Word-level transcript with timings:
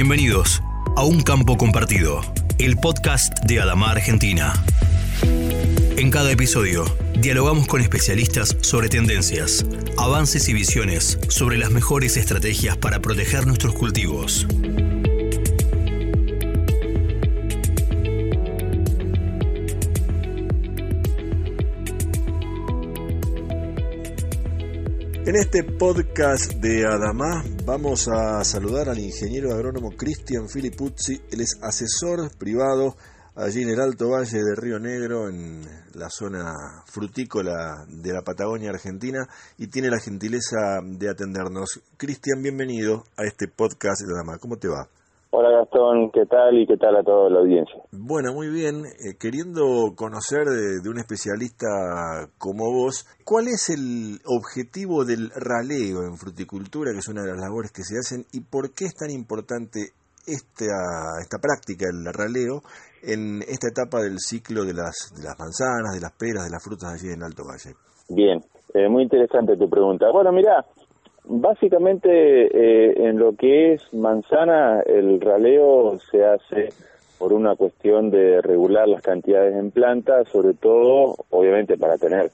Bienvenidos 0.00 0.62
a 0.96 1.02
Un 1.02 1.22
Campo 1.22 1.56
Compartido, 1.56 2.20
el 2.60 2.76
podcast 2.76 3.36
de 3.46 3.58
Adama 3.58 3.90
Argentina. 3.90 4.52
En 5.96 6.12
cada 6.12 6.30
episodio, 6.30 6.84
dialogamos 7.18 7.66
con 7.66 7.80
especialistas 7.80 8.56
sobre 8.60 8.88
tendencias, 8.88 9.66
avances 9.96 10.48
y 10.48 10.52
visiones 10.52 11.18
sobre 11.30 11.58
las 11.58 11.72
mejores 11.72 12.16
estrategias 12.16 12.76
para 12.76 13.00
proteger 13.00 13.48
nuestros 13.48 13.74
cultivos. 13.74 14.46
En 25.28 25.36
este 25.36 25.62
podcast 25.62 26.54
de 26.54 26.86
Adamá 26.86 27.44
vamos 27.66 28.08
a 28.08 28.42
saludar 28.44 28.88
al 28.88 28.98
ingeniero 28.98 29.52
agrónomo 29.52 29.90
Cristian 29.90 30.48
Filipuzzi, 30.48 31.20
él 31.30 31.42
es 31.42 31.58
asesor 31.60 32.34
privado 32.38 32.96
allí 33.36 33.60
en 33.60 33.68
el 33.68 33.78
Alto 33.78 34.08
Valle 34.08 34.38
de 34.38 34.54
Río 34.56 34.78
Negro, 34.78 35.28
en 35.28 35.60
la 35.92 36.08
zona 36.08 36.54
frutícola 36.86 37.84
de 37.88 38.14
la 38.14 38.22
Patagonia 38.22 38.70
Argentina, 38.70 39.28
y 39.58 39.66
tiene 39.66 39.90
la 39.90 40.00
gentileza 40.00 40.80
de 40.82 41.10
atendernos. 41.10 41.78
Cristian, 41.98 42.42
bienvenido 42.42 43.04
a 43.18 43.24
este 43.24 43.48
podcast 43.48 44.00
de 44.00 44.14
Adamá. 44.14 44.38
¿Cómo 44.38 44.56
te 44.56 44.68
va? 44.68 44.88
Hola 45.30 45.50
Gastón, 45.50 46.10
¿qué 46.10 46.24
tal 46.24 46.58
y 46.58 46.66
qué 46.66 46.78
tal 46.78 46.96
a 46.96 47.02
toda 47.02 47.28
la 47.28 47.40
audiencia? 47.40 47.76
Bueno, 47.92 48.32
muy 48.32 48.48
bien. 48.48 48.86
Eh, 48.86 49.18
queriendo 49.20 49.92
conocer 49.94 50.46
de, 50.46 50.88
un 50.88 50.98
especialista 50.98 51.68
como 52.38 52.72
vos, 52.72 53.04
¿cuál 53.26 53.48
es 53.48 53.68
el 53.68 54.20
objetivo 54.24 55.04
del 55.04 55.28
raleo 55.36 56.08
en 56.08 56.16
fruticultura, 56.16 56.92
que 56.92 57.00
es 57.00 57.08
una 57.08 57.22
de 57.22 57.28
las 57.28 57.40
labores 57.40 57.70
que 57.72 57.82
se 57.82 57.98
hacen, 57.98 58.24
y 58.32 58.40
por 58.40 58.72
qué 58.72 58.86
es 58.86 58.94
tan 58.94 59.10
importante 59.10 59.92
esta, 60.26 61.20
esta 61.20 61.36
práctica, 61.36 61.84
el 61.92 62.08
raleo, 62.08 62.62
en 63.02 63.42
esta 63.42 63.68
etapa 63.68 64.00
del 64.00 64.20
ciclo 64.20 64.64
de 64.64 64.72
las, 64.72 65.12
de 65.14 65.24
las 65.24 65.38
manzanas, 65.38 65.92
de 65.92 66.00
las 66.00 66.16
peras, 66.16 66.44
de 66.44 66.50
las 66.50 66.64
frutas 66.64 66.94
allí 66.94 67.12
en 67.12 67.22
Alto 67.22 67.44
Valle? 67.44 67.76
Bien, 68.08 68.40
eh, 68.72 68.88
muy 68.88 69.02
interesante 69.02 69.58
tu 69.58 69.68
pregunta. 69.68 70.06
Bueno, 70.10 70.32
mira, 70.32 70.64
Básicamente, 71.30 72.08
eh, 72.10 73.06
en 73.06 73.18
lo 73.18 73.36
que 73.36 73.74
es 73.74 73.92
manzana, 73.92 74.80
el 74.80 75.20
raleo 75.20 75.98
se 76.10 76.24
hace 76.24 76.70
por 77.18 77.34
una 77.34 77.54
cuestión 77.54 78.10
de 78.10 78.40
regular 78.40 78.88
las 78.88 79.02
cantidades 79.02 79.54
en 79.54 79.70
planta, 79.70 80.24
sobre 80.24 80.54
todo, 80.54 81.16
obviamente, 81.28 81.76
para 81.76 81.98
tener 81.98 82.30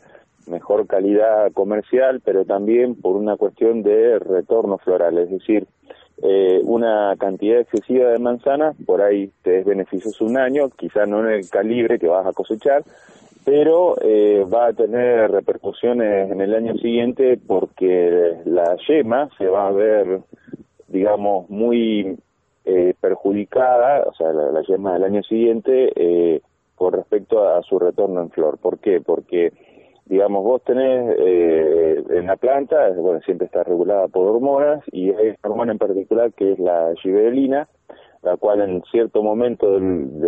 mejor 0.47 0.87
calidad 0.87 1.51
comercial, 1.53 2.21
pero 2.25 2.45
también 2.45 2.95
por 2.95 3.17
una 3.17 3.37
cuestión 3.37 3.83
de 3.83 4.21
retorno 4.21 4.79
floral, 4.79 5.19
es 5.19 5.31
decir, 5.31 5.67
eh, 6.23 6.61
una 6.63 7.17
cantidad 7.19 7.59
excesiva 7.59 8.11
de 8.11 8.21
manzanas, 8.21 8.77
por 8.87 9.03
ahí 9.03 9.33
te 9.43 9.59
es 9.59 9.65
beneficioso 9.65 10.25
un 10.25 10.39
año, 10.39 10.71
quizás 10.71 11.09
no 11.09 11.29
en 11.29 11.35
el 11.35 11.51
calibre 11.51 11.99
que 11.99 12.07
vas 12.07 12.27
a 12.27 12.33
cosechar, 12.33 12.85
pero 13.45 13.97
eh, 14.01 14.45
va 14.53 14.69
a 14.69 14.73
tener 14.73 15.31
repercusiones 15.31 16.31
en 16.31 16.41
el 16.41 16.55
año 16.55 16.75
siguiente 16.79 17.39
porque 17.47 18.39
la 18.47 18.77
yema 18.89 19.29
se 19.37 19.47
va 19.47 19.69
a 19.69 19.73
ver, 19.73 20.21
digamos, 20.89 21.49
muy 21.51 22.17
eh, 22.65 22.95
perjudicada, 22.99 24.05
o 24.07 24.15
sea, 24.15 24.33
la, 24.33 24.63
yema 24.63 24.95
del 24.95 25.05
año 25.05 25.23
siguiente, 25.23 25.93
eh, 25.95 26.41
con 26.75 26.95
respecto 26.95 27.47
a, 27.47 27.63
su 27.63 27.79
retorno 27.79 28.23
en 28.23 28.31
flor. 28.31 28.57
¿Por 28.57 28.79
qué? 28.79 29.03
Porque, 29.03 29.53
digamos, 30.07 30.43
vos 30.43 30.63
tenés 30.65 31.15
eh, 31.19 32.03
en 32.09 32.27
la 32.27 32.37
planta, 32.37 32.89
bueno, 32.97 33.21
siempre 33.21 33.47
está 33.47 33.65
regulada 33.65 34.09
por 34.09 34.27
hormonas, 34.27 34.83
y 34.91 35.11
hay 35.11 35.29
una 35.29 35.37
hormona 35.43 35.73
en 35.73 35.79
particular 35.79 36.33
que 36.33 36.53
es 36.53 36.59
la 36.59 36.95
gibelina, 37.03 37.69
la 38.23 38.39
cual 38.39 38.63
en 38.63 38.83
cierto 38.91 39.23
momento 39.23 39.75
del, 39.75 40.19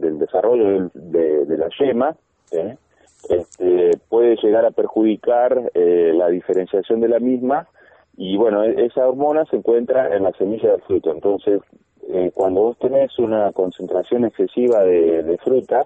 del 0.00 0.18
desarrollo 0.18 0.90
de, 0.94 1.44
de 1.44 1.58
la 1.58 1.68
yema, 1.78 2.16
este, 2.50 3.90
puede 4.08 4.36
llegar 4.36 4.64
a 4.64 4.70
perjudicar 4.70 5.70
eh, 5.74 6.12
la 6.14 6.28
diferenciación 6.28 7.00
de 7.00 7.08
la 7.08 7.18
misma 7.18 7.68
y 8.16 8.36
bueno, 8.36 8.64
e-, 8.64 8.86
esa 8.86 9.06
hormona 9.06 9.44
se 9.46 9.56
encuentra 9.56 10.14
en 10.14 10.24
la 10.24 10.32
semilla 10.32 10.72
del 10.72 10.82
fruto. 10.82 11.10
Entonces, 11.10 11.60
eh, 12.08 12.30
cuando 12.34 12.62
vos 12.62 12.78
tenés 12.78 13.18
una 13.18 13.52
concentración 13.52 14.24
excesiva 14.24 14.82
de, 14.82 15.38
fruta, 15.42 15.84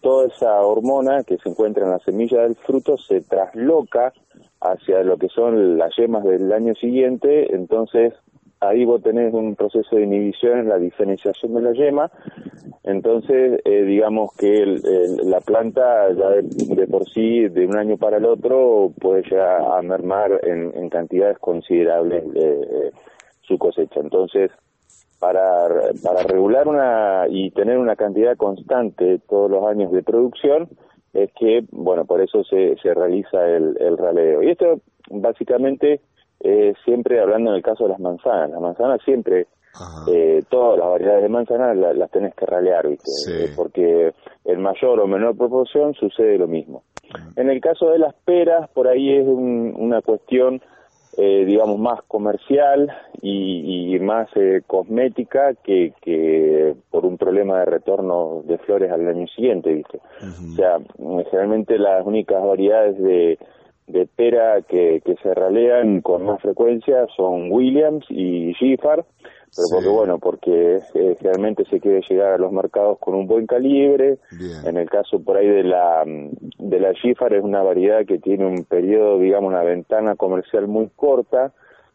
toda 0.00 0.26
esa 0.28 0.60
hormona 0.62 1.22
que 1.24 1.36
se 1.38 1.48
encuentra 1.48 1.84
en 1.84 1.90
la 1.90 1.98
semilla 1.98 2.42
del 2.42 2.56
fruto 2.56 2.96
se 2.96 3.20
trasloca 3.20 4.12
hacia 4.60 5.02
lo 5.02 5.18
que 5.18 5.28
son 5.28 5.78
las 5.78 5.94
yemas 5.96 6.24
del 6.24 6.52
año 6.52 6.74
siguiente, 6.74 7.54
entonces 7.54 8.14
ahí 8.60 8.84
vos 8.84 9.02
tenés 9.02 9.32
un 9.34 9.56
proceso 9.56 9.96
de 9.96 10.02
inhibición 10.02 10.60
en 10.60 10.68
la 10.68 10.78
diferenciación 10.78 11.54
de 11.54 11.62
la 11.62 11.72
yema 11.72 12.10
entonces, 12.82 13.60
eh, 13.64 13.82
digamos 13.82 14.34
que 14.36 14.64
la 15.24 15.40
planta 15.40 16.12
ya 16.12 16.28
de, 16.30 16.86
por 16.86 17.08
sí, 17.10 17.48
de 17.48 17.66
un 17.66 17.76
año 17.76 17.98
para 17.98 18.16
el 18.16 18.24
otro, 18.24 18.92
puede 18.98 19.22
llegar 19.22 19.62
a 19.62 19.82
mermar 19.82 20.40
en, 20.42 20.88
cantidades 20.88 21.38
considerables 21.38 22.24
eh, 22.34 22.90
su 23.42 23.58
cosecha. 23.58 24.00
Entonces, 24.00 24.50
para, 25.18 25.68
para 26.02 26.22
regular 26.22 26.66
una 26.66 27.26
y 27.28 27.50
tener 27.50 27.76
una 27.76 27.96
cantidad 27.96 28.36
constante 28.36 29.20
todos 29.28 29.50
los 29.50 29.66
años 29.66 29.92
de 29.92 30.02
producción, 30.02 30.68
es 31.12 31.30
que, 31.38 31.64
bueno, 31.70 32.06
por 32.06 32.22
eso 32.22 32.44
se, 32.44 32.76
se 32.82 32.94
realiza 32.94 33.46
el, 33.46 33.76
el 33.78 33.98
raleo. 33.98 34.42
Y 34.42 34.50
esto, 34.50 34.80
básicamente, 35.10 36.00
siempre 36.84 37.20
hablando 37.20 37.50
en 37.50 37.56
el 37.56 37.62
caso 37.62 37.84
de 37.84 37.90
las 37.90 38.00
manzanas. 38.00 38.50
Las 38.50 38.60
manzanas 38.60 39.00
siempre 39.04 39.46
eh, 40.08 40.42
todas 40.48 40.78
las 40.78 40.88
variedades 40.88 41.22
de 41.22 41.28
manzana 41.28 41.74
las 41.74 42.10
tenés 42.10 42.34
que 42.34 42.44
ralear, 42.44 42.88
¿viste? 42.88 43.10
Eh, 43.28 43.50
porque 43.56 44.12
en 44.44 44.60
mayor 44.60 45.00
o 45.00 45.06
menor 45.06 45.36
proporción 45.36 45.94
sucede 45.94 46.38
lo 46.38 46.48
mismo. 46.48 46.82
En 47.36 47.50
el 47.50 47.60
caso 47.60 47.90
de 47.90 47.98
las 47.98 48.14
peras, 48.24 48.68
por 48.70 48.86
ahí 48.86 49.16
es 49.16 49.26
una 49.26 50.00
cuestión, 50.00 50.60
eh, 51.16 51.44
digamos, 51.44 51.78
más 51.78 52.02
comercial 52.06 52.92
y, 53.20 53.98
más 54.00 54.28
eh, 54.36 54.62
cosmética 54.66 55.54
que, 55.54 55.92
que, 56.00 56.74
por 56.90 57.04
un 57.04 57.16
problema 57.18 57.60
de 57.60 57.64
retorno 57.66 58.42
de 58.44 58.58
flores 58.58 58.90
al 58.90 59.08
año 59.08 59.26
siguiente, 59.28 59.72
¿viste? 59.72 60.00
O 60.20 60.54
sea, 60.54 60.78
generalmente 61.30 61.78
las 61.78 62.06
únicas 62.06 62.42
variedades 62.42 62.98
de, 62.98 63.38
de 63.90 64.06
pera 64.06 64.62
que, 64.62 65.02
que 65.04 65.16
se 65.22 65.34
ralean 65.34 66.00
con 66.00 66.24
más 66.24 66.40
frecuencia 66.40 67.06
son 67.16 67.50
Williams 67.50 68.04
y 68.08 68.54
Giffard, 68.54 69.04
pero 69.56 69.68
porque 69.72 69.88
bueno, 69.88 70.18
porque 70.18 70.78
eh, 70.94 71.16
generalmente 71.18 71.64
se 71.64 71.80
quiere 71.80 72.02
llegar 72.08 72.34
a 72.34 72.38
los 72.38 72.52
mercados 72.52 72.98
con 72.98 73.14
un 73.14 73.26
buen 73.26 73.46
calibre. 73.46 74.18
En 74.64 74.76
el 74.76 74.88
caso 74.88 75.22
por 75.22 75.36
ahí 75.36 75.48
de 75.48 75.64
la 75.64 76.04
de 76.06 76.80
la 76.80 76.94
Gifar 76.94 77.34
es 77.34 77.42
una 77.42 77.62
variedad 77.62 78.06
que 78.06 78.18
tiene 78.18 78.46
un 78.46 78.64
periodo, 78.64 79.18
digamos, 79.18 79.48
una 79.48 79.62
ventana 79.62 80.14
comercial 80.14 80.68
muy 80.68 80.88
corta, 80.94 81.52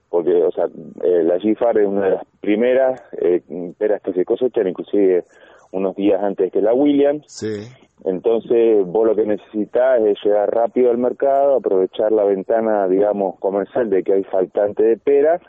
porque, 0.09 0.33
o 0.43 0.51
sea, 0.51 0.65
eh, 1.03 1.23
la 1.23 1.39
Gifar 1.39 1.77
es 1.77 1.87
una 1.87 2.05
de 2.05 2.11
las 2.11 2.25
primeras 2.41 3.01
eh, 3.13 3.41
peras 3.77 4.01
que 4.01 4.13
se 4.13 4.25
cosechan, 4.25 4.67
inclusive 4.67 5.23
unos 5.71 5.95
días 5.95 6.21
antes 6.21 6.51
que 6.51 6.61
la 6.61 6.73
Williams. 6.73 7.25
Sí. 7.27 7.67
Entonces, 8.05 8.85
vos 8.85 9.07
lo 9.07 9.15
que 9.15 9.25
necesitas 9.25 10.01
es 10.01 10.17
llegar 10.23 10.49
rápido 10.49 10.91
al 10.91 10.97
mercado, 10.97 11.57
aprovechar 11.57 12.11
la 12.11 12.23
ventana, 12.23 12.87
digamos, 12.87 13.39
comercial 13.39 13.89
de 13.89 14.03
que 14.03 14.13
hay 14.13 14.23
faltante 14.23 14.83
de 14.83 14.97
pera 14.97 15.41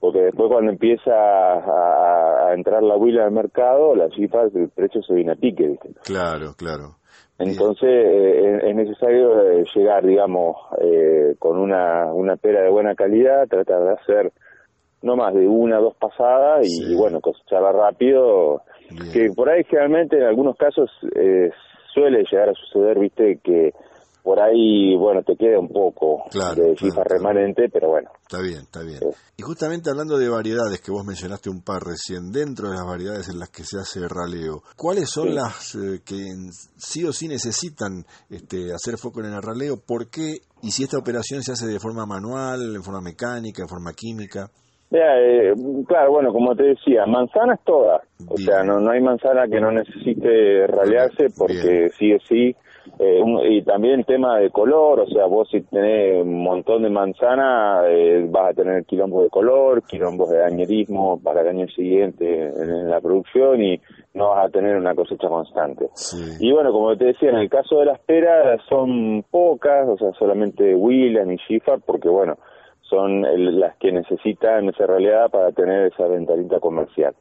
porque 0.00 0.20
después 0.20 0.50
cuando 0.50 0.72
empieza 0.72 1.12
a, 1.12 2.52
entrar 2.54 2.82
la 2.82 2.96
huila 2.96 3.24
al 3.24 3.32
mercado, 3.32 3.94
las 3.94 4.12
cifras, 4.14 4.54
el 4.54 4.68
precio 4.68 5.02
se 5.02 5.14
viene 5.14 5.32
a 5.32 5.36
pique, 5.36 5.66
¿viste? 5.66 5.90
Claro, 6.04 6.52
claro. 6.56 6.96
Entonces 7.38 7.88
eh, 7.88 8.60
es 8.68 8.76
necesario 8.76 9.40
eh, 9.50 9.64
llegar, 9.74 10.04
digamos, 10.04 10.56
eh, 10.80 11.34
con 11.38 11.58
una, 11.58 12.12
una 12.12 12.36
pera 12.36 12.62
de 12.62 12.70
buena 12.70 12.94
calidad, 12.94 13.48
tratar 13.48 13.82
de 13.82 13.92
hacer 13.92 14.32
no 15.02 15.16
más 15.16 15.34
de 15.34 15.46
una 15.46 15.78
dos 15.78 15.94
pasadas 15.96 16.66
y, 16.66 16.94
bueno, 16.94 17.20
cosecharla 17.20 17.72
rápido, 17.72 18.62
que 19.12 19.30
por 19.34 19.50
ahí 19.50 19.64
generalmente 19.64 20.16
en 20.16 20.24
algunos 20.24 20.56
casos 20.56 20.90
suele 21.94 22.24
llegar 22.30 22.50
a 22.50 22.54
suceder, 22.54 22.98
viste, 22.98 23.38
que 23.42 23.72
por 24.24 24.40
ahí, 24.40 24.96
bueno, 24.96 25.22
te 25.22 25.36
queda 25.36 25.60
un 25.60 25.68
poco 25.68 26.24
de 26.32 26.74
cifra 26.78 27.04
remanente, 27.04 27.68
pero 27.70 27.90
bueno. 27.90 28.10
Está 28.22 28.40
bien, 28.40 28.60
está 28.62 28.80
bien. 28.82 28.98
Y 29.36 29.42
justamente 29.42 29.90
hablando 29.90 30.16
de 30.16 30.30
variedades, 30.30 30.80
que 30.80 30.90
vos 30.90 31.04
mencionaste 31.04 31.50
un 31.50 31.60
par 31.60 31.82
recién, 31.82 32.32
dentro 32.32 32.70
de 32.70 32.74
las 32.74 32.86
variedades 32.86 33.28
en 33.28 33.38
las 33.38 33.50
que 33.50 33.64
se 33.64 33.78
hace 33.78 34.00
raleo, 34.08 34.62
¿cuáles 34.76 35.10
son 35.10 35.34
las 35.34 35.74
eh, 35.74 36.00
que 36.02 36.24
sí 36.78 37.04
o 37.04 37.12
sí 37.12 37.28
necesitan 37.28 38.06
este, 38.30 38.72
hacer 38.72 38.96
foco 38.96 39.20
en 39.20 39.26
el 39.26 39.42
raleo? 39.42 39.76
¿Por 39.86 40.08
qué? 40.08 40.38
Y 40.62 40.70
si 40.70 40.84
esta 40.84 40.96
operación 40.96 41.42
se 41.42 41.52
hace 41.52 41.66
de 41.66 41.78
forma 41.78 42.06
manual, 42.06 42.74
en 42.74 42.82
forma 42.82 43.02
mecánica, 43.02 43.60
en 43.60 43.68
forma 43.68 43.92
química. 43.92 44.50
Eh, 44.90 45.52
claro, 45.86 46.12
bueno, 46.12 46.32
como 46.32 46.54
te 46.54 46.64
decía, 46.64 47.04
manzanas 47.06 47.60
todas. 47.64 48.02
O 48.28 48.36
sea, 48.36 48.62
no, 48.62 48.78
no 48.78 48.90
hay 48.90 49.00
manzana 49.00 49.48
que 49.48 49.60
no 49.60 49.72
necesite 49.72 50.66
ralearse 50.66 51.26
porque 51.36 51.90
sí 51.98 52.12
o 52.12 52.20
sí 52.20 52.54
eh, 52.98 53.20
y 53.48 53.62
también 53.62 54.00
el 54.00 54.06
tema 54.06 54.38
de 54.38 54.50
color, 54.50 55.00
o 55.00 55.06
sea, 55.06 55.26
vos 55.26 55.48
si 55.50 55.62
tenés 55.62 56.22
un 56.22 56.42
montón 56.42 56.82
de 56.82 56.90
manzana, 56.90 57.82
eh, 57.88 58.26
vas 58.28 58.50
a 58.50 58.54
tener 58.54 58.84
quilombos 58.84 59.24
de 59.24 59.30
color, 59.30 59.82
quilombos 59.84 60.30
de 60.30 60.38
dañerismo 60.38 61.20
para 61.20 61.40
el 61.40 61.48
año 61.48 61.66
siguiente 61.68 62.48
en, 62.48 62.90
la 62.90 63.00
producción 63.00 63.62
y 63.62 63.80
no 64.12 64.30
vas 64.30 64.46
a 64.46 64.50
tener 64.50 64.76
una 64.76 64.94
cosecha 64.94 65.28
constante. 65.28 65.88
Y 66.38 66.52
bueno, 66.52 66.72
como 66.72 66.96
te 66.96 67.06
decía, 67.06 67.30
en 67.30 67.36
el 67.36 67.48
caso 67.48 67.78
de 67.78 67.86
las 67.86 68.00
peras 68.00 68.60
son 68.68 69.24
pocas, 69.30 69.88
o 69.88 69.96
sea, 69.96 70.12
solamente 70.18 70.74
William 70.74 71.30
y 71.32 71.38
Schiffer, 71.38 71.80
porque 71.84 72.08
bueno, 72.08 72.36
son 72.88 73.22
las 73.60 73.76
que 73.76 73.92
necesitan 73.92 74.68
esa 74.68 74.86
realidad 74.86 75.30
para 75.30 75.52
tener 75.52 75.92
esa 75.92 76.06
ventanita 76.06 76.60
comercial. 76.60 77.14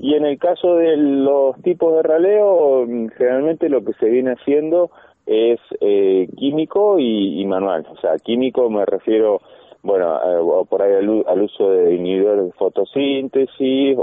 Y 0.00 0.14
en 0.14 0.26
el 0.26 0.38
caso 0.38 0.76
de 0.76 0.96
los 0.96 1.60
tipos 1.62 1.94
de 1.94 2.02
raleo, 2.02 2.86
generalmente 3.16 3.68
lo 3.68 3.84
que 3.84 3.92
se 3.94 4.06
viene 4.06 4.32
haciendo 4.32 4.90
es 5.26 5.58
eh, 5.80 6.28
químico 6.36 6.98
y, 6.98 7.44
manual. 7.46 7.86
O 7.90 8.00
sea, 8.00 8.16
químico 8.16 8.70
me 8.70 8.84
refiero, 8.84 9.40
bueno, 9.82 10.16
eh, 10.16 10.66
por 10.68 10.82
ahí 10.82 10.92
al, 10.94 11.42
uso 11.42 11.70
de 11.70 11.94
inhibidores 11.94 12.46
de 12.46 12.52
fotosíntesis 12.52 13.96
o, 13.98 14.02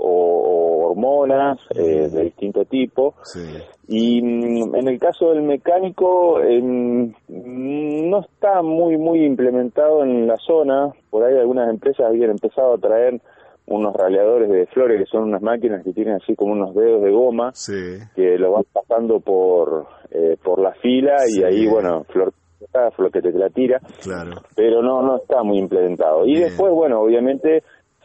hormonas 0.93 1.59
eh, 1.75 2.09
de 2.09 2.23
distinto 2.23 2.65
tipo. 2.65 3.15
Y 3.87 4.21
mm, 4.21 4.75
en 4.75 4.87
el 4.87 4.99
caso 4.99 5.29
del 5.29 5.41
mecánico, 5.41 6.39
no 7.27 8.19
está 8.19 8.61
muy, 8.61 8.97
muy 8.97 9.25
implementado 9.25 10.03
en 10.03 10.27
la 10.27 10.37
zona. 10.37 10.91
Por 11.09 11.23
ahí 11.23 11.37
algunas 11.37 11.69
empresas 11.69 12.07
habían 12.07 12.31
empezado 12.31 12.75
a 12.75 12.77
traer 12.77 13.21
unos 13.65 13.93
raleadores 13.93 14.49
de 14.49 14.65
flores 14.67 14.99
que 14.99 15.05
son 15.05 15.23
unas 15.23 15.41
máquinas 15.41 15.83
que 15.83 15.93
tienen 15.93 16.15
así 16.15 16.35
como 16.35 16.53
unos 16.53 16.75
dedos 16.75 17.01
de 17.01 17.11
goma 17.11 17.53
que 18.13 18.37
lo 18.37 18.51
van 18.51 18.65
pasando 18.73 19.21
por 19.21 19.87
eh, 20.11 20.37
por 20.43 20.59
la 20.59 20.73
fila 20.73 21.15
y 21.27 21.43
ahí 21.43 21.67
bueno 21.67 22.03
flor 22.09 22.33
flor 22.95 23.11
que 23.11 23.21
te 23.21 23.31
la 23.31 23.49
tira. 23.49 23.79
Claro. 24.01 24.41
pero 24.55 24.81
no 24.81 25.01
no 25.01 25.17
está 25.17 25.43
muy 25.43 25.59
implementado. 25.59 26.25
Y 26.25 26.39
después 26.39 26.73
bueno 26.73 27.01
obviamente 27.01 27.63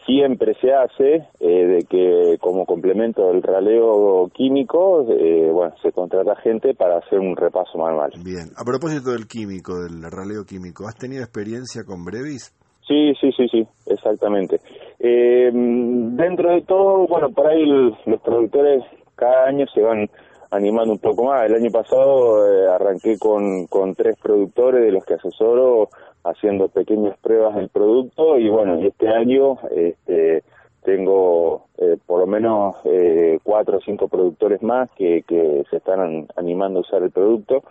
siempre 0.09 0.55
se 0.59 0.73
hace 0.73 1.27
eh, 1.39 1.67
de 1.67 1.85
que 1.87 2.37
como 2.39 2.65
complemento 2.65 3.27
del 3.27 3.43
raleo 3.43 4.27
químico 4.33 5.05
eh, 5.07 5.51
bueno 5.51 5.75
se 5.83 5.91
contrata 5.91 6.35
gente 6.37 6.73
para 6.73 6.97
hacer 6.97 7.19
un 7.19 7.35
repaso 7.35 7.77
manual 7.77 8.11
bien 8.23 8.49
a 8.57 8.65
propósito 8.65 9.11
del 9.11 9.27
químico 9.27 9.73
del 9.83 10.01
raleo 10.09 10.43
químico 10.45 10.87
has 10.87 10.95
tenido 10.95 11.21
experiencia 11.21 11.83
con 11.85 12.03
Brevis 12.03 12.55
Sí, 12.87 13.13
sí, 13.21 13.31
sí, 13.37 13.47
sí, 13.51 13.67
exactamente. 13.85 14.59
Eh, 14.97 15.51
dentro 15.53 16.49
de 16.49 16.63
todo, 16.63 17.05
bueno, 17.05 17.29
por 17.29 17.45
ahí 17.45 17.63
los 17.63 18.19
productores 18.23 18.83
cada 19.15 19.45
año 19.45 19.67
se 19.71 19.81
van 19.81 20.09
animando 20.51 20.93
un 20.93 20.99
poco 20.99 21.25
más. 21.25 21.45
El 21.45 21.55
año 21.55 21.69
pasado 21.71 22.47
eh, 22.47 22.67
arranqué 22.67 23.19
con, 23.19 23.67
con 23.67 23.93
tres 23.93 24.17
productores 24.19 24.83
de 24.83 24.91
los 24.91 25.05
que 25.05 25.13
asesoro 25.13 25.89
haciendo 26.23 26.67
pequeñas 26.67 27.17
pruebas 27.19 27.55
del 27.55 27.69
producto 27.69 28.37
y 28.37 28.49
bueno, 28.49 28.75
este 28.79 29.07
año 29.09 29.57
este, 29.75 30.43
tengo 30.83 31.65
eh, 31.77 31.97
por 32.05 32.19
lo 32.19 32.27
menos 32.27 32.75
eh, 32.85 33.39
cuatro 33.43 33.77
o 33.77 33.81
cinco 33.81 34.07
productores 34.07 34.61
más 34.61 34.89
que, 34.91 35.23
que 35.27 35.63
se 35.69 35.77
están 35.77 36.27
animando 36.35 36.79
a 36.79 36.81
usar 36.81 37.03
el 37.03 37.11
producto. 37.11 37.63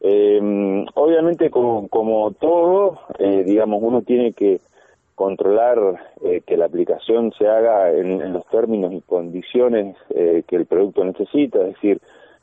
Eh, 0.00 0.84
obviamente, 0.94 1.50
como, 1.50 1.88
como 1.88 2.30
todo, 2.32 3.00
eh, 3.18 3.44
digamos, 3.44 3.82
uno 3.82 4.02
tiene 4.02 4.32
que 4.32 4.60
controlar 5.20 5.78
eh, 6.24 6.40
que 6.46 6.56
la 6.56 6.64
aplicación 6.64 7.30
se 7.36 7.46
haga 7.46 7.92
en, 7.92 8.32
los 8.32 8.46
términos 8.46 8.90
y 8.94 9.02
condiciones 9.02 9.94
eh, 10.14 10.44
que 10.48 10.56
el 10.56 10.64
producto 10.64 11.04
necesita, 11.04 11.58
es 11.60 11.74
decir, 11.74 12.00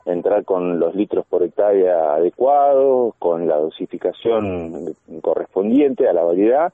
entrar 0.08 0.44
con 0.46 0.80
los 0.80 0.96
litros 0.96 1.26
por 1.28 1.44
hectárea 1.44 2.16
adecuados, 2.16 3.14
con 3.20 3.48
la 3.48 3.58
dosificación 3.58 4.96
correspondiente 5.22 6.08
a 6.08 6.14
la 6.14 6.24
variedad 6.24 6.74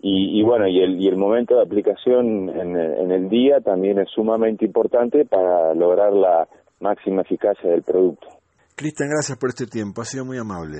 y, 0.00 0.38
y 0.38 0.42
bueno, 0.42 0.66
y 0.68 0.80
el, 0.80 1.00
y 1.00 1.08
el 1.08 1.16
momento 1.16 1.56
de 1.56 1.62
aplicación 1.62 2.48
en, 2.48 2.76
en 2.76 3.10
el 3.10 3.28
día 3.28 3.60
también 3.60 3.98
es 3.98 4.08
sumamente 4.10 4.64
importante 4.64 5.24
para 5.24 5.74
lograr 5.74 6.12
la 6.12 6.46
máxima 6.80 7.22
eficacia 7.22 7.70
del 7.70 7.82
producto. 7.82 8.28
Cristian, 8.74 9.08
gracias 9.08 9.38
por 9.38 9.48
este 9.48 9.66
tiempo, 9.66 10.02
ha 10.02 10.04
sido 10.04 10.24
muy 10.24 10.38
amable. 10.38 10.78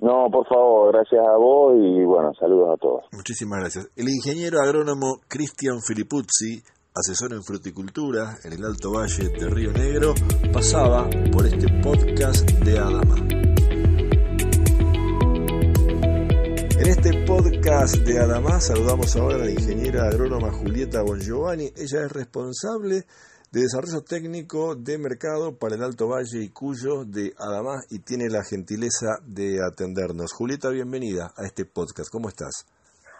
No, 0.00 0.28
por 0.30 0.46
favor, 0.46 0.92
gracias 0.92 1.24
a 1.26 1.36
vos 1.36 1.74
y 1.76 2.04
bueno, 2.04 2.32
saludos 2.34 2.74
a 2.74 2.76
todos. 2.76 3.04
Muchísimas 3.12 3.60
gracias. 3.60 3.88
El 3.96 4.08
ingeniero 4.08 4.58
agrónomo 4.60 5.16
Cristian 5.28 5.80
Filipuzzi, 5.80 6.62
asesor 6.94 7.32
en 7.32 7.42
fruticultura 7.42 8.38
en 8.44 8.52
el 8.52 8.64
Alto 8.64 8.92
Valle 8.92 9.28
de 9.28 9.50
Río 9.50 9.72
Negro, 9.72 10.14
pasaba 10.52 11.10
por 11.32 11.44
este 11.44 11.66
podcast 11.82 12.48
de 12.48 12.78
Adama. 12.78 13.16
En 16.78 16.86
este 16.86 17.24
podcast 17.26 17.96
de 17.96 18.20
Adama 18.20 18.60
saludamos 18.60 19.16
ahora 19.16 19.36
a 19.36 19.38
la 19.38 19.50
ingeniera 19.50 20.04
agrónoma 20.04 20.52
Julieta 20.52 21.02
Bongiovanni. 21.02 21.64
Ella 21.76 22.04
es 22.04 22.12
responsable 22.12 23.06
de 23.50 23.60
Desarrollo 23.60 24.02
Técnico 24.02 24.76
de 24.76 24.96
Mercado 24.96 25.58
para 25.58 25.74
el 25.74 25.82
Alto 25.82 26.06
Valle 26.06 26.44
y 26.44 26.50
Cuyo 26.50 27.04
de 27.04 27.34
Adamás 27.38 27.86
y 27.90 28.00
tiene 28.00 28.28
la 28.28 28.44
gentileza 28.44 29.18
de 29.26 29.58
atendernos. 29.64 30.32
Julieta, 30.32 30.68
bienvenida 30.68 31.32
a 31.36 31.44
este 31.44 31.64
podcast. 31.64 32.08
¿Cómo 32.12 32.28
estás? 32.28 32.66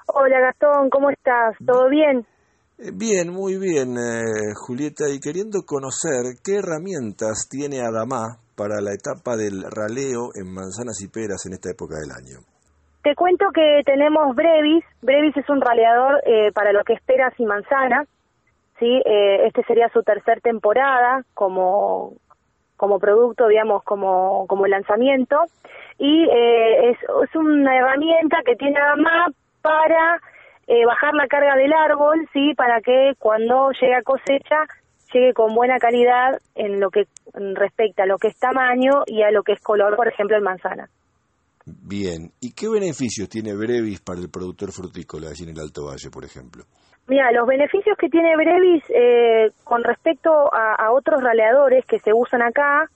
Hola 0.06 0.38
Gastón, 0.38 0.90
¿cómo 0.90 1.10
estás? 1.10 1.56
¿Todo 1.66 1.88
bien? 1.88 2.24
Eh, 2.76 2.90
bien, 2.92 3.30
muy 3.30 3.56
bien, 3.56 3.96
eh, 3.96 4.52
Julieta, 4.66 5.04
y 5.08 5.20
queriendo 5.20 5.62
conocer 5.64 6.42
qué 6.44 6.58
herramientas 6.58 7.48
tiene 7.48 7.80
Adamás 7.80 8.42
para 8.56 8.80
la 8.80 8.92
etapa 8.92 9.36
del 9.36 9.62
raleo 9.62 10.30
en 10.34 10.52
manzanas 10.52 10.98
y 11.02 11.08
peras 11.08 11.46
en 11.46 11.54
esta 11.54 11.70
época 11.70 11.94
del 12.02 12.10
año. 12.10 12.42
Te 13.04 13.14
cuento 13.14 13.46
que 13.54 13.82
tenemos 13.84 14.34
Brevis. 14.34 14.84
Brevis 15.02 15.36
es 15.36 15.48
un 15.50 15.60
raleador 15.60 16.22
eh, 16.26 16.50
para 16.52 16.72
lo 16.72 16.82
que 16.84 16.94
es 16.94 17.02
peras 17.02 17.34
y 17.38 17.44
manzanas. 17.44 18.08
¿sí? 18.78 19.02
Eh, 19.04 19.46
este 19.46 19.62
sería 19.64 19.88
su 19.90 20.02
tercer 20.02 20.40
temporada 20.40 21.22
como, 21.34 22.14
como 22.76 22.98
producto, 22.98 23.46
digamos, 23.46 23.84
como, 23.84 24.46
como 24.48 24.66
lanzamiento. 24.66 25.36
Y 25.98 26.24
eh, 26.24 26.90
es, 26.90 26.98
es 27.02 27.36
una 27.36 27.76
herramienta 27.76 28.38
que 28.44 28.56
tiene 28.56 28.80
además 28.80 29.32
para 29.60 30.18
eh, 30.66 30.84
bajar 30.86 31.14
la 31.14 31.26
carga 31.26 31.56
del 31.56 31.72
árbol, 31.72 32.28
¿sí? 32.32 32.54
Para 32.54 32.80
que 32.80 33.12
cuando 33.18 33.70
llegue 33.72 33.94
a 33.94 34.02
cosecha 34.02 34.56
llegue 35.12 35.32
con 35.32 35.54
buena 35.54 35.78
calidad 35.78 36.40
en 36.54 36.80
lo 36.80 36.90
que 36.90 37.04
respecta 37.32 38.02
a 38.02 38.06
lo 38.06 38.18
que 38.18 38.28
es 38.28 38.38
tamaño 38.38 39.04
y 39.06 39.22
a 39.22 39.30
lo 39.30 39.42
que 39.42 39.52
es 39.52 39.60
color, 39.60 39.96
por 39.96 40.08
ejemplo, 40.08 40.36
en 40.36 40.42
manzana. 40.42 40.88
Bien, 41.66 42.30
¿y 42.40 42.52
qué 42.52 42.68
beneficios 42.68 43.28
tiene 43.28 43.54
Brevis 43.54 44.00
para 44.00 44.20
el 44.20 44.28
productor 44.28 44.70
frutícola 44.72 45.28
allí 45.28 45.44
en 45.44 45.56
el 45.56 45.60
Alto 45.60 45.86
Valle, 45.86 46.10
por 46.12 46.24
ejemplo? 46.24 46.64
Mira, 47.06 47.32
los 47.32 47.46
beneficios 47.46 47.96
que 47.98 48.08
tiene 48.08 48.36
Brevis 48.36 48.82
eh, 48.90 49.50
con 49.62 49.82
respecto 49.82 50.30
a, 50.30 50.90
otros 50.92 51.22
raleadores 51.22 51.84
que 51.86 51.98
se 52.00 52.12
usan 52.12 52.42
acá, 52.42 52.88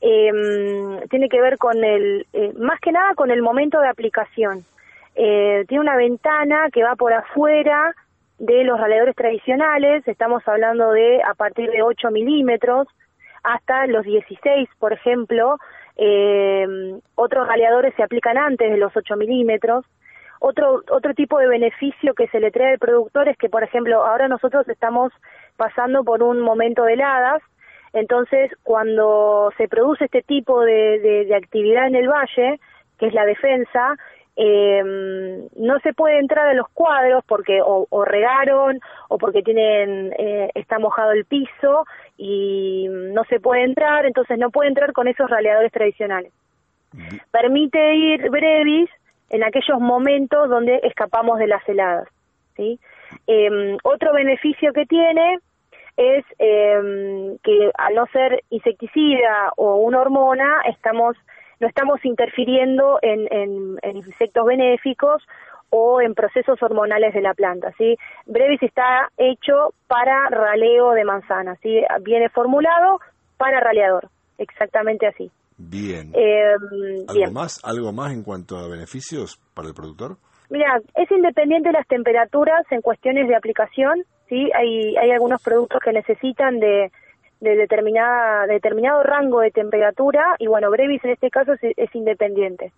em, 0.00 1.00
tiene 1.08 1.28
que 1.28 1.40
ver 1.40 1.58
con 1.58 1.82
el, 1.82 2.26
eh, 2.32 2.52
más 2.58 2.80
que 2.80 2.92
nada 2.92 3.14
con 3.14 3.30
el 3.30 3.42
momento 3.42 3.80
de 3.80 3.88
aplicación. 3.88 4.64
Eh, 5.16 5.64
tiene 5.66 5.80
una 5.80 5.96
ventana 5.96 6.68
que 6.72 6.82
va 6.82 6.94
por 6.94 7.12
afuera 7.12 7.94
de 8.38 8.64
los 8.64 8.78
raleadores 8.78 9.16
tradicionales, 9.16 10.06
estamos 10.06 10.46
hablando 10.46 10.92
de 10.92 11.22
a 11.22 11.34
partir 11.34 11.70
de 11.70 11.82
8 11.82 12.10
milímetros 12.10 12.86
hasta 13.42 13.86
los 13.86 14.04
16, 14.04 14.68
por 14.78 14.92
ejemplo. 14.92 15.58
Em, 15.96 17.00
otros 17.14 17.48
raleadores 17.48 17.94
se 17.94 18.02
aplican 18.02 18.36
antes 18.36 18.70
de 18.70 18.76
los 18.76 18.94
8 18.94 19.16
milímetros. 19.16 19.86
Otro, 20.40 20.82
otro 20.90 21.14
tipo 21.14 21.38
de 21.38 21.48
beneficio 21.48 22.12
que 22.12 22.28
se 22.28 22.40
le 22.40 22.50
trae 22.50 22.72
al 22.72 22.78
productor 22.78 23.28
es 23.28 23.38
que, 23.38 23.48
por 23.48 23.62
ejemplo, 23.62 24.04
ahora 24.04 24.28
nosotros 24.28 24.68
estamos 24.68 25.12
pasando 25.56 26.04
por 26.04 26.22
un 26.22 26.40
momento 26.40 26.84
de 26.84 26.92
heladas, 26.92 27.42
entonces 27.92 28.50
cuando 28.62 29.50
se 29.56 29.68
produce 29.68 30.04
este 30.04 30.22
tipo 30.22 30.60
de, 30.60 31.32
actividad 31.34 31.86
en 31.86 31.94
el 31.94 32.08
valle, 32.08 32.60
que 32.98 33.06
es 33.06 33.14
la 33.14 33.24
defensa, 33.24 33.96
eh, 34.36 34.82
no 35.56 35.78
se 35.80 35.94
puede 35.94 36.18
entrar 36.18 36.48
a 36.48 36.54
los 36.54 36.68
cuadros 36.68 37.24
porque 37.26 37.60
o, 37.64 37.86
regaron 38.04 38.80
o 39.08 39.16
porque 39.16 39.42
tienen 39.42 40.12
eh, 40.18 40.50
está 40.54 40.78
mojado 40.78 41.12
el 41.12 41.24
piso 41.24 41.86
y 42.18 42.86
no 42.90 43.24
se 43.24 43.40
puede 43.40 43.64
entrar, 43.64 44.04
entonces 44.04 44.38
no 44.38 44.50
puede 44.50 44.68
entrar 44.68 44.92
con 44.92 45.08
esos 45.08 45.28
raleadores 45.30 45.72
tradicionales. 45.72 46.32
Permite 47.30 47.94
ir 47.94 48.30
brevis 48.30 48.90
en 49.30 49.42
aquellos 49.42 49.80
momentos 49.80 50.48
donde 50.48 50.80
escapamos 50.82 51.38
de 51.38 51.46
las 51.46 51.66
heladas. 51.68 52.08
¿sí? 52.56 52.78
Eh, 53.26 53.76
otro 53.82 54.12
beneficio 54.12 54.72
que 54.72 54.86
tiene 54.86 55.38
es 55.96 56.24
eh, 56.38 57.36
que 57.42 57.70
al 57.76 57.94
no 57.94 58.06
ser 58.08 58.42
insecticida 58.50 59.52
o 59.56 59.76
una 59.76 60.00
hormona, 60.00 60.60
estamos 60.68 61.16
no 61.60 61.68
estamos 61.68 62.04
interfiriendo 62.04 62.98
en, 63.02 63.26
en, 63.82 63.96
insectos 63.96 64.46
benéficos 64.46 65.22
o 65.70 66.00
en 66.00 66.14
procesos 66.14 66.62
hormonales 66.62 67.14
de 67.14 67.22
la 67.22 67.34
planta. 67.34 67.72
¿sí? 67.78 67.96
Brevis 68.26 68.62
está 68.62 69.10
hecho 69.16 69.74
para 69.86 70.28
raleo 70.30 70.92
de 70.92 71.04
manzana, 71.04 71.56
¿sí? 71.62 71.80
viene 72.02 72.28
formulado 72.28 73.00
para 73.36 73.60
raleador, 73.60 74.08
exactamente 74.38 75.06
así. 75.06 75.30
Bien. 75.58 76.12
Eh, 76.14 76.52
¿Algo 76.52 77.14
bien. 77.14 77.32
más? 77.32 77.60
¿Algo 77.64 77.92
más 77.92 78.12
en 78.12 78.22
cuanto 78.22 78.58
a 78.58 78.68
beneficios 78.68 79.40
para 79.54 79.68
el 79.68 79.74
productor? 79.74 80.18
Mira, 80.50 80.80
es 80.94 81.10
independiente 81.10 81.70
de 81.70 81.72
las 81.72 81.86
temperaturas 81.88 82.64
en 82.70 82.82
cuestiones 82.82 83.26
de 83.26 83.34
aplicación, 83.34 84.04
¿sí? 84.28 84.50
Hay, 84.54 84.96
hay 84.96 85.10
algunos 85.10 85.42
productos 85.42 85.80
que 85.82 85.92
necesitan 85.92 86.60
de, 86.60 86.92
de 87.40 87.56
determinada, 87.56 88.46
determinado 88.46 89.02
rango 89.02 89.40
de 89.40 89.50
temperatura 89.50 90.36
y 90.38 90.46
bueno, 90.46 90.70
Brevis 90.70 91.04
en 91.04 91.10
este 91.10 91.30
caso 91.30 91.52
es, 91.60 91.94
independiente. 91.94 92.72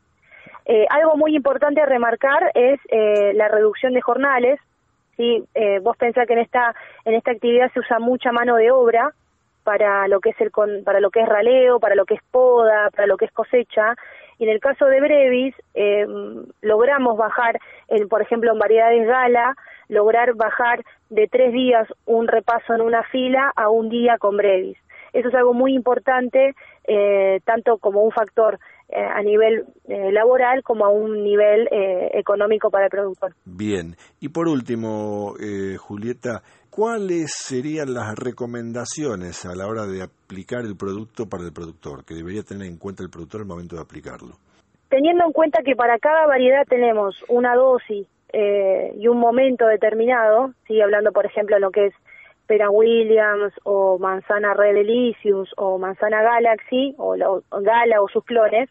Eh, 0.64 0.86
algo 0.90 1.16
muy 1.16 1.34
importante 1.34 1.80
a 1.80 1.86
remarcar 1.86 2.50
es 2.54 2.78
eh, 2.88 3.32
la 3.34 3.48
reducción 3.48 3.94
de 3.94 4.00
jornales, 4.00 4.60
¿sí? 5.16 5.44
Eh, 5.54 5.78
vos 5.80 5.96
pensás 5.96 6.26
que 6.26 6.34
en 6.34 6.40
esta, 6.40 6.74
en 7.04 7.14
esta 7.14 7.30
actividad 7.30 7.72
se 7.72 7.80
usa 7.80 7.98
mucha 7.98 8.32
mano 8.32 8.56
de 8.56 8.70
obra 8.70 9.12
para 9.64 10.08
lo 10.08 10.20
que 10.20 10.30
es 10.30 10.40
el 10.40 10.50
con, 10.50 10.84
para 10.84 11.00
lo 11.00 11.10
que 11.10 11.20
es 11.20 11.28
raleo, 11.28 11.80
para 11.80 11.94
lo 11.94 12.04
que 12.04 12.14
es 12.14 12.22
poda, 12.30 12.90
para 12.90 13.06
lo 13.06 13.16
que 13.16 13.26
es 13.26 13.32
cosecha, 13.32 13.94
y 14.38 14.44
en 14.44 14.50
el 14.50 14.60
caso 14.60 14.86
de 14.86 15.00
Brevis, 15.00 15.54
eh, 15.74 16.06
logramos 16.62 17.16
bajar, 17.16 17.58
en, 17.88 18.08
por 18.08 18.22
ejemplo, 18.22 18.52
en 18.52 18.58
variedades 18.58 19.06
gala, 19.06 19.56
lograr 19.88 20.34
bajar 20.34 20.84
de 21.10 21.26
tres 21.26 21.52
días 21.52 21.88
un 22.06 22.28
repaso 22.28 22.74
en 22.74 22.82
una 22.82 23.02
fila 23.04 23.52
a 23.56 23.70
un 23.70 23.88
día 23.88 24.16
con 24.18 24.36
Brevis. 24.36 24.78
Eso 25.12 25.28
es 25.28 25.34
algo 25.34 25.54
muy 25.54 25.74
importante, 25.74 26.54
eh, 26.84 27.40
tanto 27.44 27.78
como 27.78 28.02
un 28.02 28.12
factor 28.12 28.58
eh, 28.90 29.00
a 29.00 29.22
nivel 29.22 29.64
eh, 29.86 30.12
laboral 30.12 30.62
como 30.62 30.84
a 30.84 30.90
un 30.90 31.24
nivel 31.24 31.66
eh, 31.70 32.10
económico 32.12 32.70
para 32.70 32.84
el 32.84 32.90
productor. 32.90 33.32
Bien. 33.44 33.96
Y 34.20 34.28
por 34.28 34.48
último, 34.48 35.34
eh, 35.40 35.76
Julieta, 35.78 36.42
¿cuáles 36.70 37.32
serían 37.32 37.94
las 37.94 38.14
recomendaciones 38.16 39.46
a 39.46 39.54
la 39.54 39.66
hora 39.66 39.86
de 39.86 40.02
aplicar 40.02 40.60
el 40.60 40.76
producto 40.76 41.26
para 41.26 41.44
el 41.44 41.52
productor, 41.52 42.04
que 42.04 42.14
debería 42.14 42.42
tener 42.42 42.66
en 42.66 42.76
cuenta 42.76 43.02
el 43.02 43.10
productor 43.10 43.40
al 43.40 43.46
momento 43.46 43.76
de 43.76 43.82
aplicarlo? 43.82 44.36
Teniendo 44.90 45.24
en 45.24 45.32
cuenta 45.32 45.62
que 45.64 45.74
para 45.74 45.98
cada 45.98 46.26
variedad 46.26 46.64
tenemos 46.68 47.14
una 47.28 47.54
dosis 47.54 48.06
eh, 48.32 48.92
y 48.96 49.08
un 49.08 49.18
momento 49.18 49.66
determinado, 49.66 50.52
¿sí? 50.66 50.80
hablando 50.80 51.12
por 51.12 51.26
ejemplo 51.26 51.56
de 51.56 51.60
lo 51.60 51.70
que 51.70 51.86
es 51.86 51.94
Pera 52.46 52.70
Williams 52.70 53.52
o 53.64 53.98
manzana 53.98 54.54
Red 54.54 54.74
Delicious 54.74 55.52
o 55.56 55.78
manzana 55.78 56.22
Galaxy 56.22 56.94
o, 56.98 57.14
la, 57.14 57.28
Gala 57.50 58.02
o 58.02 58.08
sus 58.08 58.24
clones, 58.24 58.68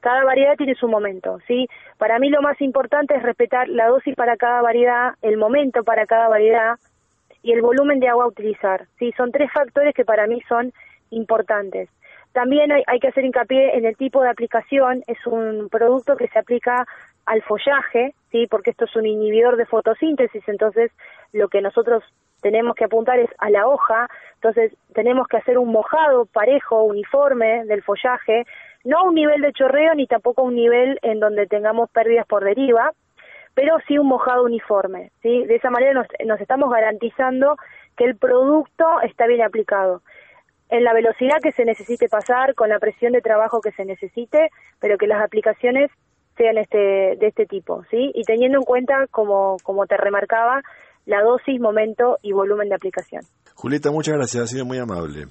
cada 0.00 0.24
variedad 0.24 0.56
tiene 0.56 0.74
su 0.74 0.88
momento, 0.88 1.38
¿sí? 1.46 1.68
Para 1.98 2.18
mí 2.18 2.30
lo 2.30 2.40
más 2.40 2.60
importante 2.60 3.16
es 3.16 3.22
respetar 3.22 3.68
la 3.68 3.88
dosis 3.88 4.14
para 4.14 4.36
cada 4.36 4.62
variedad, 4.62 5.14
el 5.22 5.36
momento 5.36 5.84
para 5.84 6.06
cada 6.06 6.28
variedad 6.28 6.76
y 7.42 7.52
el 7.52 7.62
volumen 7.62 8.00
de 8.00 8.08
agua 8.08 8.24
a 8.24 8.28
utilizar, 8.28 8.86
¿sí? 8.98 9.12
Son 9.16 9.32
tres 9.32 9.50
factores 9.52 9.94
que 9.94 10.04
para 10.04 10.26
mí 10.26 10.40
son 10.48 10.72
importantes. 11.10 11.88
También 12.32 12.70
hay, 12.70 12.82
hay 12.86 13.00
que 13.00 13.08
hacer 13.08 13.24
hincapié 13.24 13.76
en 13.76 13.84
el 13.84 13.96
tipo 13.96 14.22
de 14.22 14.30
aplicación, 14.30 15.02
es 15.06 15.26
un 15.26 15.68
producto 15.70 16.16
que 16.16 16.28
se 16.28 16.38
aplica 16.38 16.86
al 17.28 17.42
follaje, 17.42 18.14
¿sí? 18.30 18.46
Porque 18.46 18.70
esto 18.70 18.86
es 18.86 18.96
un 18.96 19.06
inhibidor 19.06 19.56
de 19.56 19.66
fotosíntesis, 19.66 20.42
entonces 20.48 20.90
lo 21.32 21.48
que 21.48 21.60
nosotros 21.60 22.02
tenemos 22.40 22.74
que 22.74 22.84
apuntar 22.84 23.18
es 23.18 23.30
a 23.38 23.50
la 23.50 23.66
hoja, 23.66 24.08
entonces 24.34 24.72
tenemos 24.94 25.26
que 25.28 25.36
hacer 25.36 25.58
un 25.58 25.70
mojado 25.70 26.26
parejo, 26.26 26.82
uniforme 26.84 27.64
del 27.66 27.82
follaje, 27.82 28.44
no 28.84 28.98
a 28.98 29.02
un 29.02 29.14
nivel 29.14 29.42
de 29.42 29.52
chorreo 29.52 29.94
ni 29.94 30.06
tampoco 30.06 30.42
a 30.42 30.44
un 30.44 30.54
nivel 30.54 30.98
en 31.02 31.20
donde 31.20 31.46
tengamos 31.46 31.90
pérdidas 31.90 32.26
por 32.26 32.44
deriva, 32.44 32.92
pero 33.54 33.76
sí 33.86 33.98
un 33.98 34.06
mojado 34.06 34.44
uniforme, 34.44 35.10
¿sí? 35.20 35.44
De 35.44 35.56
esa 35.56 35.70
manera 35.70 35.92
nos, 35.92 36.06
nos 36.24 36.40
estamos 36.40 36.70
garantizando 36.70 37.56
que 37.96 38.04
el 38.04 38.16
producto 38.16 39.00
está 39.02 39.26
bien 39.26 39.42
aplicado 39.42 40.02
en 40.70 40.84
la 40.84 40.92
velocidad 40.92 41.38
que 41.42 41.52
se 41.52 41.64
necesite 41.64 42.08
pasar, 42.08 42.54
con 42.54 42.68
la 42.68 42.78
presión 42.78 43.12
de 43.12 43.20
trabajo 43.20 43.60
que 43.60 43.72
se 43.72 43.84
necesite, 43.84 44.50
pero 44.80 44.98
que 44.98 45.06
las 45.06 45.22
aplicaciones 45.22 45.90
sean 46.38 46.56
este, 46.56 46.78
de 46.78 47.26
este 47.26 47.44
tipo, 47.44 47.84
¿sí? 47.90 48.10
Y 48.14 48.22
teniendo 48.22 48.58
en 48.58 48.64
cuenta, 48.64 49.06
como, 49.10 49.56
como 49.62 49.86
te 49.86 49.98
remarcaba, 49.98 50.62
la 51.04 51.22
dosis, 51.22 51.60
momento 51.60 52.18
y 52.22 52.32
volumen 52.32 52.68
de 52.68 52.76
aplicación. 52.76 53.22
Julieta, 53.54 53.90
muchas 53.90 54.14
gracias, 54.14 54.44
ha 54.44 54.46
sido 54.46 54.64
muy 54.64 54.78
amable. 54.78 55.26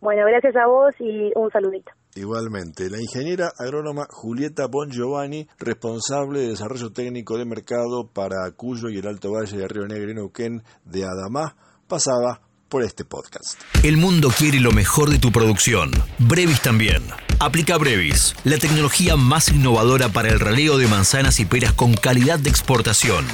Bueno, 0.00 0.22
gracias 0.26 0.56
a 0.56 0.66
vos 0.66 0.94
y 0.98 1.30
un 1.36 1.50
saludito. 1.50 1.92
Igualmente, 2.16 2.90
la 2.90 3.00
ingeniera 3.00 3.50
agrónoma 3.56 4.06
Julieta 4.10 4.66
Bon 4.66 4.90
Giovanni, 4.90 5.46
responsable 5.58 6.40
de 6.40 6.48
desarrollo 6.48 6.92
técnico 6.92 7.38
de 7.38 7.44
mercado 7.44 8.10
para 8.12 8.50
Cuyo 8.56 8.88
y 8.88 8.98
el 8.98 9.06
Alto 9.06 9.30
Valle 9.30 9.56
de 9.56 9.68
Río 9.68 9.86
Negro 9.86 10.10
y 10.10 10.14
Neuquén 10.14 10.62
de 10.84 11.04
Adamá, 11.04 11.56
pasaba 11.88 12.40
por 12.72 12.82
este 12.82 13.04
podcast. 13.04 13.60
El 13.82 13.98
mundo 13.98 14.30
quiere 14.30 14.58
lo 14.58 14.72
mejor 14.72 15.10
de 15.10 15.18
tu 15.18 15.30
producción. 15.30 15.90
Brevis 16.18 16.62
también. 16.62 17.02
Aplica 17.38 17.76
Brevis, 17.76 18.34
la 18.44 18.56
tecnología 18.56 19.14
más 19.14 19.50
innovadora 19.50 20.08
para 20.08 20.30
el 20.30 20.40
raleo 20.40 20.78
de 20.78 20.86
manzanas 20.86 21.38
y 21.38 21.44
peras 21.44 21.74
con 21.74 21.92
calidad 21.92 22.38
de 22.38 22.48
exportación. 22.48 23.26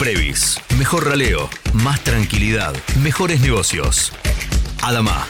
Brevis, 0.00 0.58
mejor 0.76 1.06
raleo, 1.06 1.48
más 1.72 2.02
tranquilidad, 2.02 2.74
mejores 3.00 3.40
negocios. 3.40 4.12
Adama, 4.82 5.24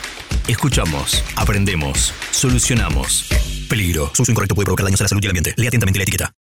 escuchamos, 0.48 1.22
aprendemos, 1.36 2.14
solucionamos. 2.30 3.28
Peligro, 3.68 4.10
su 4.14 4.22
uso 4.22 4.32
incorrecto 4.32 4.54
puede 4.54 4.64
provocar 4.64 4.84
daños 4.84 5.02
a 5.02 5.04
la 5.04 5.08
salud 5.08 5.22
y 5.22 5.26
al 5.26 5.32
ambiente. 5.32 5.52
Lea 5.58 5.68
atentamente 5.68 5.98
la 5.98 6.04
etiqueta. 6.04 6.32